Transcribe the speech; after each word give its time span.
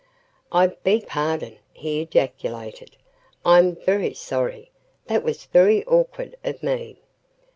"I 0.51 0.65
beg 0.65 1.05
pardon," 1.05 1.59
he 1.73 2.01
ejaculated, 2.01 2.95
"I'm 3.45 3.75
very 3.75 4.15
sorry. 4.15 4.71
That 5.05 5.21
was 5.21 5.45
very 5.45 5.85
awkward 5.85 6.35
of 6.43 6.63
me." 6.63 6.97